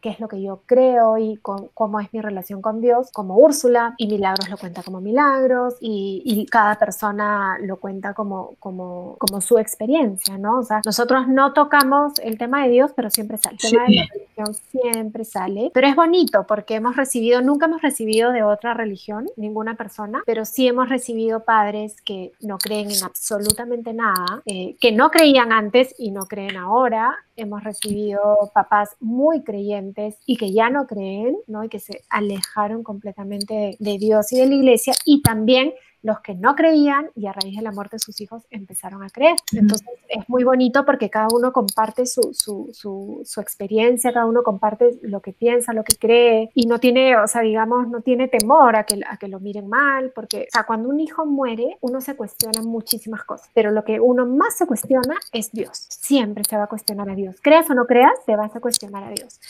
[0.00, 3.94] qué es lo que yo creo y cómo es mi relación con Dios como Úrsula
[3.98, 9.40] y Milagros lo cuenta como Milagros y, y, cada persona lo cuenta como, como, como
[9.40, 10.58] su experiencia, ¿no?
[10.58, 13.56] O sea, nosotros no tocamos el tema de Dios, pero siempre sale.
[13.62, 15.70] El tema de la religión siempre sale.
[15.72, 20.44] Pero es bonito porque hemos recibido, nunca hemos recibido de otra religión, ninguna persona, pero
[20.44, 25.94] sí hemos recibido padres que no creen en absolutamente nada, eh, que no creían antes
[25.98, 31.64] y no creen ahora hemos recibido papás muy creyentes y que ya no creen, ¿no?
[31.64, 36.34] Y que se alejaron completamente de Dios y de la iglesia y también los que
[36.34, 39.36] no creían y a raíz de la muerte de sus hijos empezaron a creer.
[39.52, 44.98] Entonces es muy bonito porque cada uno comparte su, su, su, experiencia, cada uno comparte
[45.02, 48.76] lo que piensa, lo que cree y no tiene, o sea, digamos, no tiene temor
[48.76, 52.00] a que, a que lo miren mal, porque, o sea, cuando un hijo muere, uno
[52.00, 55.86] se cuestiona muchísimas cosas, pero lo que uno más se cuestiona es Dios.
[55.88, 57.36] Siempre se va a cuestionar a Dios.
[57.42, 59.40] Creas o no creas, te vas a cuestionar a Dios.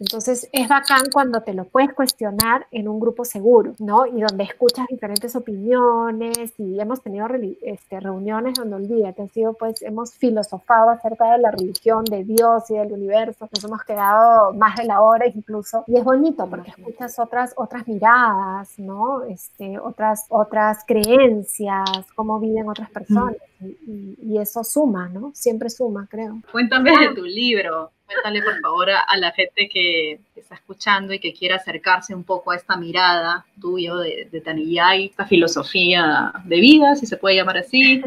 [0.00, 4.06] Entonces es bacán cuando te lo puedes cuestionar en un grupo seguro, ¿no?
[4.06, 7.28] Y donde escuchas diferentes opiniones y hemos tenido
[7.60, 12.70] este, reuniones donde olvídate, ha sido pues, hemos filosofado acerca de la religión, de Dios
[12.70, 16.70] y del universo, nos hemos quedado más de la hora incluso, y es bonito porque
[16.70, 19.24] escuchas otras, otras miradas, ¿no?
[19.24, 25.32] Este, otras, otras creencias, cómo viven otras personas, y, y eso suma, ¿no?
[25.34, 26.40] Siempre suma, creo.
[26.50, 27.90] Cuéntame de tu libro.
[28.10, 32.50] Cuéntale, por favor, a, la gente que está escuchando y que quiera acercarse un poco
[32.50, 37.58] a esta mirada tuya de, de Taniyay, esta filosofía de vida, si se puede llamar
[37.58, 38.02] así.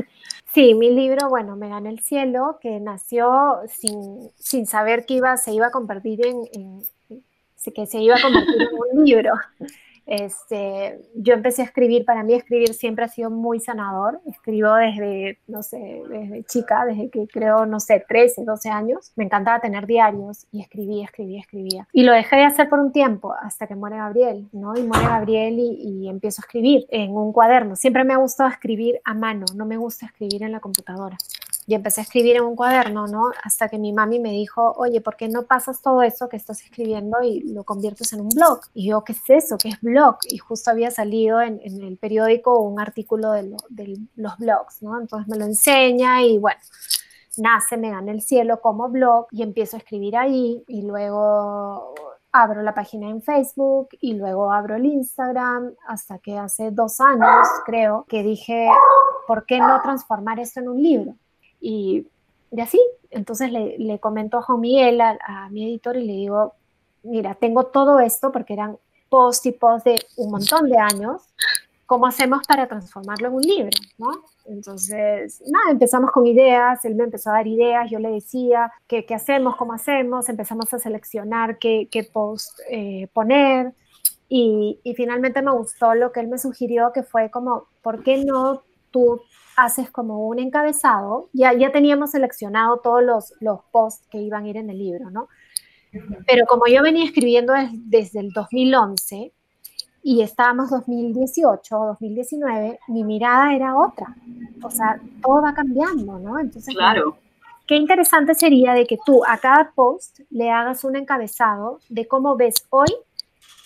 [0.54, 5.36] Sí, mi libro, bueno, Me gana el cielo, que nació sin, sin saber que iba,
[5.38, 6.84] se iba a convertir en,
[7.74, 9.32] que se iba a convertir en un libro.
[10.06, 14.20] Este, yo empecé a escribir, para mí escribir siempre ha sido muy sanador.
[14.26, 19.12] Escribo desde, no sé, desde chica, desde que creo, no sé, 13, 12 años.
[19.16, 21.88] Me encantaba tener diarios y escribía, escribía, escribía.
[21.94, 24.76] Y lo dejé de hacer por un tiempo hasta que muere Gabriel, ¿no?
[24.78, 27.76] Y muere Gabriel y, y empiezo a escribir en un cuaderno.
[27.76, 31.18] Siempre me ha gustado escribir a mano, no me gusta escribir en la computadora
[31.66, 33.32] y empecé a escribir en un cuaderno, ¿no?
[33.44, 36.62] Hasta que mi mami me dijo, oye, ¿por qué no pasas todo eso que estás
[36.62, 38.62] escribiendo y lo conviertes en un blog?
[38.74, 39.58] Y yo, ¿qué es eso?
[39.58, 40.18] ¿Qué es blog?
[40.30, 43.56] Y justo había salido en, el periódico un artículo de,
[44.16, 45.00] los blogs, ¿no?
[45.00, 46.60] Entonces me lo enseña y bueno,
[47.38, 51.94] nace, me gana el cielo como blog y empiezo a escribir ahí y luego
[52.32, 57.48] abro la página en Facebook y luego abro el Instagram hasta que hace dos años,
[57.66, 58.68] creo, que dije,
[59.28, 61.16] ¿por qué no transformar esto en un libro?
[61.66, 62.06] Y,
[62.52, 66.56] y así, entonces le, le comento a Juan Miguel, a, mi editor, y le digo,
[67.04, 71.22] mira, tengo todo esto porque eran post y post de un montón de años,
[71.86, 73.70] ¿cómo hacemos para transformarlo en un libro?
[73.98, 74.12] ¿no?
[74.46, 79.06] Entonces, nada, empezamos con ideas, él me empezó a dar ideas, yo le decía qué,
[79.06, 83.74] qué hacemos, cómo hacemos, empezamos a seleccionar qué, qué post eh, poner
[84.28, 88.26] y, y, finalmente me gustó lo que él me sugirió, que fue como, ¿por qué
[88.26, 89.22] no tú
[89.58, 94.48] haces como un encabezado, ya, ya teníamos seleccionado todos los, los posts que iban a
[94.48, 95.28] ir en el libro, ¿no?
[96.26, 99.32] Pero como yo venía escribiendo desde el 2011
[100.02, 104.16] y estábamos 2018 o 2019, mi mirada era otra.
[104.64, 106.40] O sea, todo va cambiando, ¿no?
[106.40, 107.18] Entonces, claro.
[107.68, 112.36] Qué interesante sería de que tú a cada post le hagas un encabezado de cómo
[112.36, 112.94] ves hoy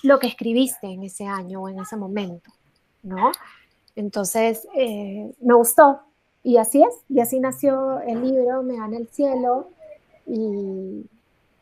[0.04, 2.52] lo que escribiste en ese año o en ese momento,
[3.02, 3.32] ¿no?
[3.98, 6.00] Entonces, eh, me gustó.
[6.44, 9.70] Y así es, y así nació el libro, Me gana el cielo.
[10.28, 11.06] Y,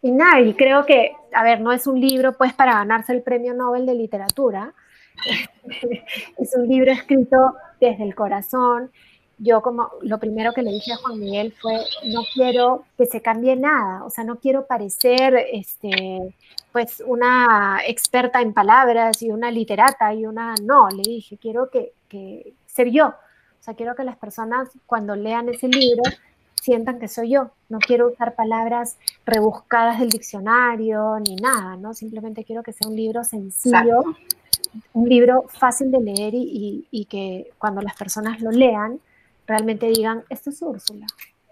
[0.02, 3.24] y nada, y creo que, a ver, no es un libro pues para ganarse el
[3.24, 4.74] premio Nobel de literatura.
[6.38, 8.92] es un libro escrito desde el corazón.
[9.38, 13.22] Yo como lo primero que le dije a Juan Miguel fue, no quiero que se
[13.22, 16.34] cambie nada, o sea, no quiero parecer este,
[16.72, 21.94] pues una experta en palabras y una literata y una, no, le dije, quiero que,
[22.16, 23.08] que ser yo.
[23.08, 26.04] O sea, quiero que las personas cuando lean ese libro
[26.62, 27.52] sientan que soy yo.
[27.70, 31.94] No quiero usar palabras rebuscadas del diccionario ni nada, ¿no?
[31.94, 34.04] Simplemente quiero que sea un libro sencillo,
[34.94, 39.00] un libro fácil de leer y, y, que cuando las personas lo lean,
[39.48, 41.06] realmente digan, esto es Úrsula.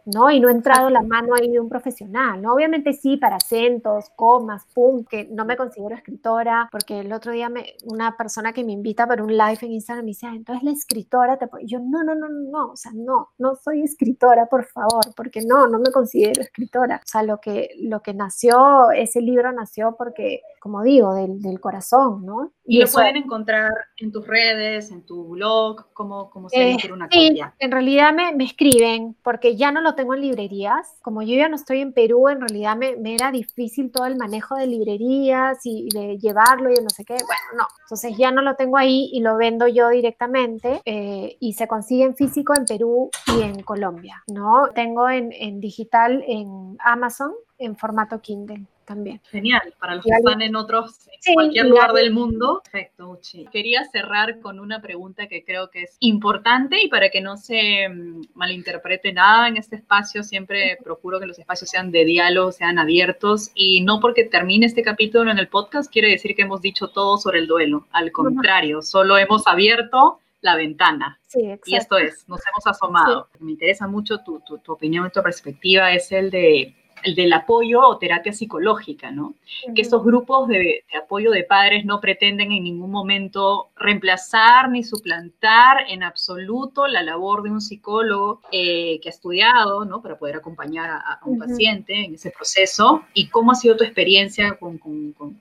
[0.05, 0.29] ¿No?
[0.31, 2.53] Y no he entrado la mano ahí de un profesional, ¿no?
[2.53, 7.49] Obviamente sí, para acentos, comas, pum, que no me considero escritora, porque el otro día
[7.49, 10.63] me, una persona que me invita para un live en Instagram me dice, ah, entonces
[10.63, 14.65] la escritora te yo, no, no, no, no, o sea, no, no soy escritora, por
[14.65, 16.97] favor, porque no, no me considero escritora.
[16.97, 21.59] O sea, lo que, lo que nació, ese libro nació porque, como digo, del, del
[21.59, 22.51] corazón, ¿no?
[22.65, 27.07] Y, lo pueden encontrar en tus redes, en tu blog, como, como si eh, una
[27.11, 30.97] sí, En realidad me, me, escriben, porque ya no lo tengo en librerías.
[31.01, 34.55] Como yo ya no estoy en Perú, en realidad me, era difícil todo el manejo
[34.55, 37.13] de librerías y, de llevarlo y no sé qué.
[37.13, 37.67] Bueno, no.
[37.83, 42.03] Entonces ya no lo tengo ahí y lo vendo yo directamente eh, y se consigue
[42.03, 44.69] en físico en Perú y en Colombia, ¿no?
[44.73, 47.33] Tengo en, en digital en Amazon
[47.65, 49.21] en formato Kindle también.
[49.31, 52.61] Genial, para los que están en otros, en cualquier lugar del mundo.
[52.63, 53.45] Perfecto, Uchi.
[53.51, 57.87] Quería cerrar con una pregunta que creo que es importante y para que no se
[57.89, 62.77] mm, malinterprete nada en este espacio, siempre procuro que los espacios sean de diálogo, sean
[62.77, 66.89] abiertos y no porque termine este capítulo en el podcast quiere decir que hemos dicho
[66.89, 67.87] todo sobre el duelo.
[67.91, 71.19] Al contrario, solo hemos abierto la ventana.
[71.27, 73.29] Sí, y esto es, nos hemos asomado.
[73.39, 76.75] Me interesa mucho tu, tu, tu opinión, tu perspectiva, es el de
[77.15, 79.35] del apoyo o terapia psicológica, ¿no?
[79.75, 85.85] Que estos grupos de, apoyo de padres no pretenden en ningún momento reemplazar ni suplantar
[85.89, 90.01] en absoluto la labor de un psicólogo eh, que ha estudiado, ¿no?
[90.01, 93.03] Para poder acompañar a, un paciente en ese proceso.
[93.13, 94.79] ¿Y cómo ha sido tu experiencia con,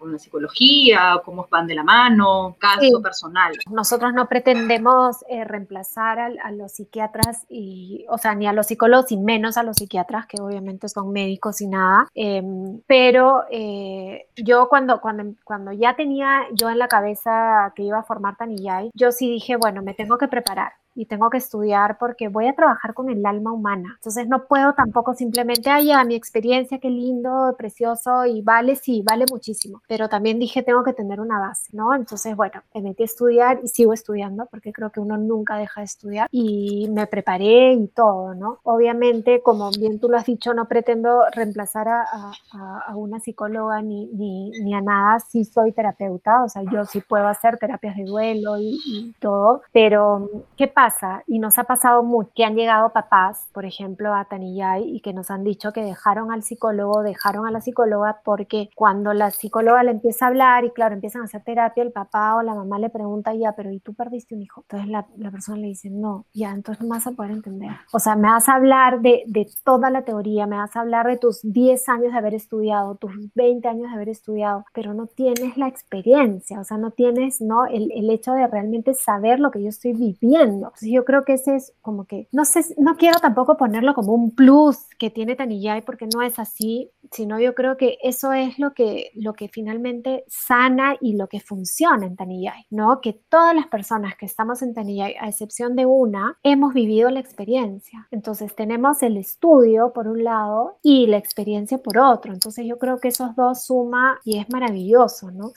[0.07, 1.21] la psicología?
[1.25, 2.57] ¿Cómo van de la mano?
[2.59, 3.53] Caso personal.
[3.71, 8.67] Nosotros no pretendemos eh, reemplazar a, a los psiquiatras, y, o sea, ni a los
[8.67, 12.09] psicólogos y menos a los psiquiatras, que obviamente son médicos y nada.
[12.15, 17.99] Em, pero eh, yo cuando, cuando, cuando ya tenía yo en la cabeza que iba
[17.99, 21.97] a formar Tanillay, yo sí dije, bueno, me tengo que preparar y tengo que estudiar
[21.99, 23.95] porque voy a trabajar con el alma humana.
[23.97, 29.03] Entonces no puedo tampoco simplemente, ay, ya, mi experiencia, qué lindo, precioso y vale, sí,
[29.03, 29.83] vale muchísimo.
[29.89, 31.95] Pero también dije, tengo que tener una base, ¿no?
[31.95, 35.81] Entonces, bueno, me metí a estudiar y sigo estudiando porque creo que uno nunca deja
[35.81, 38.59] de estudiar y me preparé y todo, ¿no?
[38.65, 44.07] Obviamente, como bien tú lo has dicho, no pretendo reemplazar a, a, una psicóloga ni,
[44.07, 48.05] ni, ni, a nada, sí soy terapeuta, o sea, yo sí puedo hacer terapias de
[48.05, 50.82] duelo y, y todo, pero ¿qué pasa?
[51.27, 55.13] Y nos ha pasado mucho, que han llegado papás, por ejemplo, a Tanillay y que
[55.13, 59.83] nos han dicho que dejaron al psicólogo, dejaron a la psicóloga porque cuando la psicóloga
[59.85, 62.79] le empieza a hablar y claro, empiezan a hacer terapia, el papá o la mamá
[62.79, 64.63] le pregunta ya, pero ¿y tú perdiste un hijo?
[64.63, 67.71] Entonces la, la persona le dice, no, ya, entonces no vas a poder entender.
[67.93, 71.07] O sea, me vas a hablar de, de toda la teoría, me vas a hablar
[71.07, 75.07] de tus 10 años de haber estudiado, tus 20 años de haber estudiado, pero no
[75.07, 77.67] tienes la experiencia, o sea, no tienes, ¿no?
[77.67, 81.57] El, el hecho de realmente saber lo que yo estoy viviendo yo creo que ese
[81.57, 85.83] es como que, no sé, no quiero tampoco ponerlo como un plus que tiene Tanillay
[85.83, 90.25] porque no es así, sino yo creo que eso es lo que, lo que finalmente
[90.29, 93.01] sana y lo que funciona en Tanillay, ¿no?
[93.01, 97.21] Que todas las personas que estamos en Tanillay, a excepción de una, hemos vivido la
[97.21, 98.07] experiencia.
[98.11, 102.33] Entonces tenemos el estudio por un lado y la experiencia por otro.
[102.33, 105.53] Entonces yo creo que esos dos suma y es maravilloso, ¿no?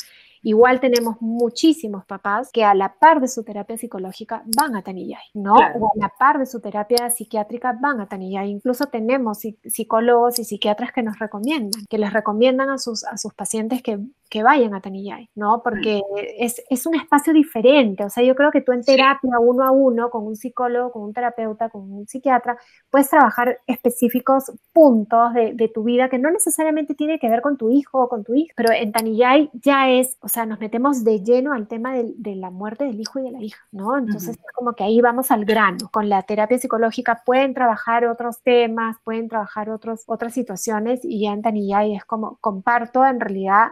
[0.48, 5.24] Igual tenemos muchísimos papás que a la par de su terapia psicológica van a Tanillay,
[5.34, 5.56] ¿no?
[5.56, 8.52] O a la par de su terapia psiquiátrica van a Tanillay.
[8.52, 13.34] Incluso tenemos psicólogos y psiquiatras que nos recomiendan, que les recomiendan a sus, a sus
[13.34, 15.62] pacientes que que vayan a Tanillay, ¿no?
[15.64, 16.02] Porque
[16.40, 18.04] es, es, un espacio diferente.
[18.04, 21.04] O sea, yo creo que tú en terapia uno a uno, con un psicólogo, con
[21.04, 22.58] un terapeuta, con un psiquiatra,
[22.90, 27.58] puedes trabajar específicos puntos de, de, tu vida que no necesariamente tiene que ver con
[27.58, 31.04] tu hijo o con tu hija, pero en Tanillay ya es, o sea, nos metemos
[31.04, 33.98] de lleno al tema de, de la muerte del hijo y de la hija, ¿no?
[33.98, 35.90] Entonces, es como que ahí vamos al grano.
[35.92, 41.34] Con la terapia psicológica pueden trabajar otros temas, pueden trabajar otros, otras situaciones y ya
[41.34, 43.70] en Tanillay es como comparto en realidad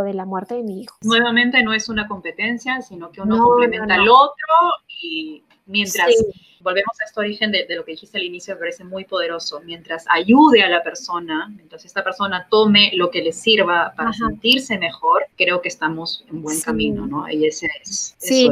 [0.00, 0.96] de la muerte de mi hijo.
[1.02, 4.54] Nuevamente no es una competencia, sino que uno complementa al otro
[5.02, 6.10] y mientras
[6.60, 9.60] volvemos a este origen de, lo que dijiste al inicio, me parece muy poderoso.
[9.60, 14.78] Mientras ayude a la persona, mientras esta persona tome lo que le sirva para sentirse
[14.78, 17.28] mejor, creo que estamos en buen camino, ¿no?
[17.28, 18.14] Y ese es.
[18.18, 18.48] Sí,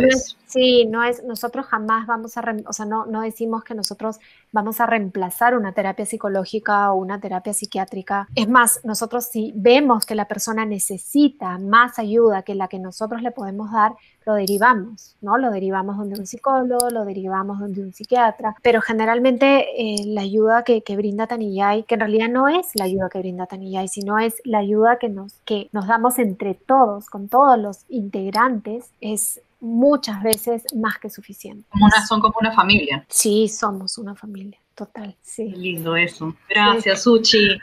[0.51, 4.19] sí, no es, nosotros jamás vamos a, o sea, no, no decimos que nosotros
[4.53, 8.29] vamos a reemplazar una terapia psicológica o una terapia psiquiátrica.
[8.35, 13.23] Es más, nosotros si vemos que la persona necesita más ayuda que la que nosotros
[13.23, 13.95] le podemos dar,
[14.27, 15.39] lo derivamos, ¿no?
[15.39, 20.63] Lo derivamos donde un psicólogo, lo derivamos donde un psiquiatra, pero generalmente eh, la ayuda
[20.63, 24.19] que, que, brinda Tanillay, que en realidad no es la ayuda que brinda Tanillay, sino
[24.19, 29.41] es la ayuda que nos, que nos damos entre todos, con todos los integrantes, es
[29.61, 31.67] muchas veces más que suficiente.
[31.71, 33.05] Como una, son como una familia.
[33.09, 34.59] Sí, somos una familia.
[34.75, 35.51] total, sí.
[35.51, 36.35] lindo eso.
[36.49, 37.59] Gracias, Suchi.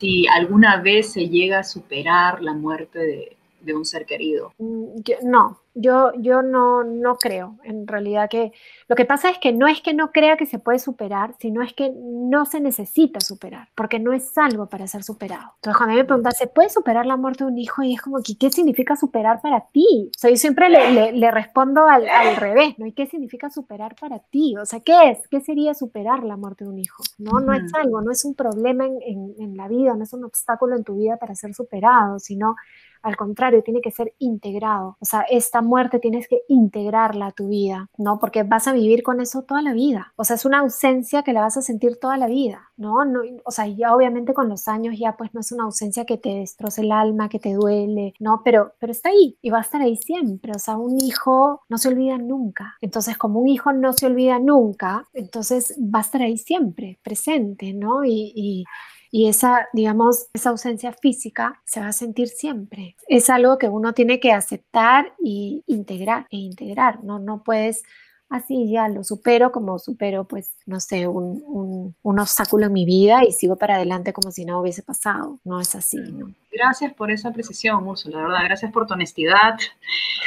[0.00, 4.52] Si alguna vez se llega a superar la muerte de, de un ser querido.
[4.58, 8.52] Mm, no, yo, yo no, no creo en realidad que
[8.88, 11.62] lo que pasa es que no es que no crea que se puede superar, sino
[11.62, 15.52] es que no se necesita superar, porque no es algo para ser superado.
[15.56, 17.82] Entonces cuando me preguntan, ¿se puede superar la muerte de un hijo?
[17.82, 20.10] Y es como, ¿qué significa superar para ti?
[20.14, 22.86] O sea, yo siempre le, le, respondo al, al, revés, ¿no?
[22.86, 24.54] ¿Y qué significa superar para ti?
[24.58, 25.26] O sea, ¿qué es?
[25.28, 27.02] ¿Qué sería superar la muerte de un hijo?
[27.18, 30.12] No, no es algo, no es un problema en, en, en la vida, no es
[30.12, 32.56] un obstáculo en tu vida para ser superado, sino
[33.02, 34.96] al contrario, tiene que ser integrado.
[35.00, 38.18] O sea, esta muerte tienes que integrarla a tu vida, ¿no?
[38.18, 40.12] Porque vas a vivir con eso toda la vida.
[40.16, 43.04] O sea, es una ausencia que la vas a sentir toda la vida, ¿no?
[43.04, 46.18] no o sea, ya obviamente con los años ya pues no es una ausencia que
[46.18, 48.42] te destroce el alma, que te duele, ¿no?
[48.44, 50.52] Pero, pero está ahí y va a estar ahí siempre.
[50.54, 52.74] O sea, un hijo no se olvida nunca.
[52.80, 57.72] Entonces, como un hijo no se olvida nunca, entonces va a estar ahí siempre, presente,
[57.72, 58.04] ¿no?
[58.04, 58.64] y y
[59.12, 62.96] esa, digamos, esa ausencia física se va a sentir siempre.
[63.08, 67.18] Es algo que uno tiene que aceptar y integrar e integrar, ¿no?
[67.18, 67.82] No puedes
[68.32, 73.24] así ya lo supero como supero, pues, no sé, un, un, obstáculo en mi vida
[73.24, 75.38] y sigo para adelante como si no hubiese pasado.
[75.44, 76.32] No es así, ¿no?
[76.50, 79.58] Gracias por esa precisión, Úrsula, la verdad, gracias por tu honestidad.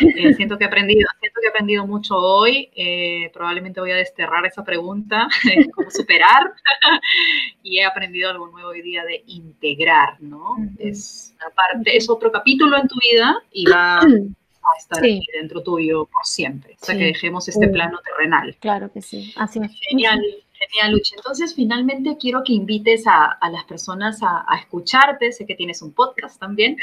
[0.02, 2.70] Eh, siento que he aprendido, siento que he aprendido mucho hoy.
[2.76, 5.30] Eh, probablemente voy a desterrar esa pregunta,
[5.74, 6.52] cómo superar.
[7.64, 10.58] y he aprendido algo nuevo hoy día de integrar, ¿no?
[10.78, 14.02] Es parte, es otro capítulo en tu vida y va
[14.74, 18.56] a estar aquí dentro tuyo por siempre, hasta que dejemos este plano terrenal.
[18.60, 19.72] Claro que sí, así es.
[19.90, 20.22] Genial.
[20.72, 21.16] Genial, Lucha.
[21.18, 25.32] Entonces, finalmente quiero que invites a, a las personas a, a, escucharte.
[25.32, 26.78] Sé que tienes un podcast también,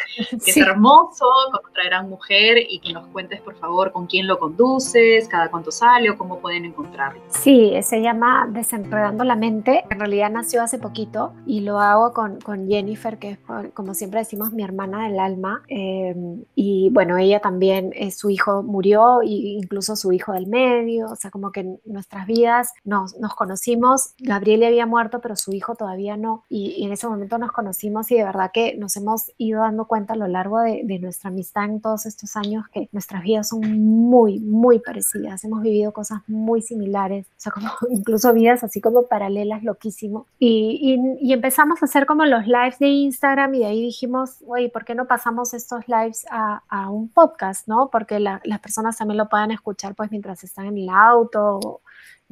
[0.45, 4.27] que es hermoso, con otra gran mujer, y que nos cuentes, por favor, con quién
[4.27, 7.23] lo conduces, cada cuánto sale o cómo pueden encontrarlo.
[7.29, 9.85] Sí, se llama Desenredando la Mente.
[9.91, 13.39] En realidad nació hace poquito y lo hago con, con Jennifer, que es,
[13.75, 15.63] como siempre decimos, mi hermana del alma.
[15.69, 16.15] Eh,
[16.55, 21.07] y bueno, ella también, eh, su hijo murió, e incluso su hijo del medio.
[21.07, 23.72] O sea, como que nuestras vidas nos, nos conocimos
[24.19, 28.17] Gabriel había muerto, pero su hijo todavía no, y, en ese momento nos conocimos y
[28.17, 31.81] de verdad que nos hemos ido dando cuenta a lo largo de, nuestra amistad en
[31.81, 37.27] todos estos años que nuestras vidas son muy, muy parecidas, hemos vivido cosas muy similares,
[37.27, 42.25] o sea, como incluso vidas así como paralelas, loquísimo, y, y, empezamos a hacer como
[42.25, 46.27] los lives de Instagram y de ahí dijimos, oye, ¿por qué no pasamos estos lives
[46.31, 47.89] a, a un podcast, no?
[47.91, 51.81] Porque las personas también lo puedan escuchar pues mientras están en el auto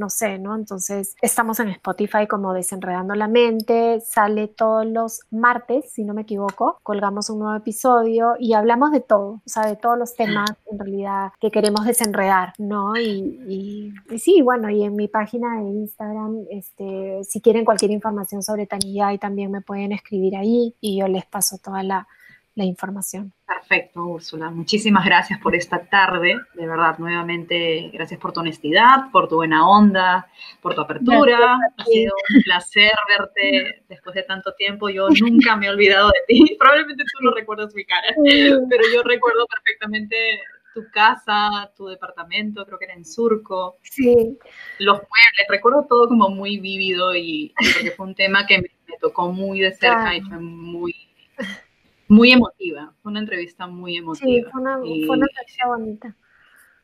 [0.01, 0.57] no sé, ¿no?
[0.57, 6.23] Entonces, estamos en Spotify como Desenredando la Mente, sale todos los martes, si no me
[6.23, 10.51] equivoco, colgamos un nuevo episodio y hablamos de todo, o sea, de todos los temas
[10.73, 12.97] en realidad que queremos desenredar, ¿no?
[12.97, 18.67] Y, sí, bueno, y en mi página de Instagram, este, si quieren cualquier información sobre
[18.67, 22.09] Taniyay, también me pueden escribir ahí y yo les paso toda la
[22.61, 23.33] la información.
[23.47, 24.51] Perfecto, Úrsula.
[24.51, 26.37] Muchísimas gracias por esta tarde.
[26.55, 30.29] De verdad, nuevamente, gracias por tu honestidad, por tu buena onda,
[30.61, 31.57] por tu apertura.
[31.79, 34.91] Ha sido un placer verte después de tanto tiempo.
[34.91, 36.57] Yo nunca me he olvidado de ti.
[36.59, 40.17] Probablemente tú no recuerdas mi cara, pero yo recuerdo perfectamente
[40.75, 43.79] tu casa, tu departamento, creo que era en Surco.
[43.83, 44.39] Sí.
[44.79, 48.69] Los muebles, recuerdo todo como muy vívido y porque fue un tema que me,
[49.01, 50.95] tocó muy de cerca y fue muy
[52.11, 54.27] muy emotiva, fue una entrevista muy emotiva.
[54.27, 56.17] Sí, fue una, entrevista bonita.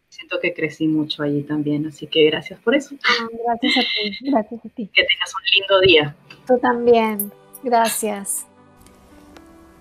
[0.08, 2.94] Siento que crecí mucho allí también, así que gracias por eso.
[3.04, 4.88] Ah, gracias a ti, gracias a ti.
[4.94, 6.16] Que tengas un lindo día.
[6.46, 7.32] Tú también,
[7.64, 8.46] gracias.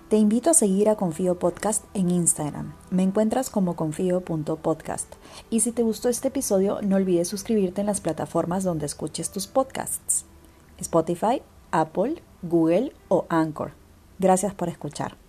[0.08, 2.74] Te invito a seguir a Confío Podcast en Instagram.
[2.90, 5.14] Me encuentras como confío.podcast.
[5.48, 9.46] Y si te gustó este episodio, no olvides suscribirte en las plataformas donde escuches tus
[9.46, 10.26] podcasts.
[10.78, 11.40] Spotify,
[11.70, 13.72] Apple, Google o Anchor.
[14.18, 15.25] Gracias por escuchar.